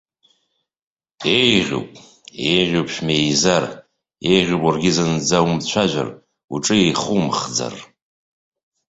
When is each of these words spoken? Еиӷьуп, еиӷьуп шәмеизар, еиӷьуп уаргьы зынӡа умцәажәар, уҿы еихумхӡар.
Еиӷьуп, 1.37 1.89
еиӷьуп 2.53 2.87
шәмеизар, 2.93 3.63
еиӷьуп 4.31 4.61
уаргьы 4.63 4.91
зынӡа 4.95 5.39
умцәажәар, 5.45 6.09
уҿы 6.53 6.75
еихумхӡар. 6.83 7.75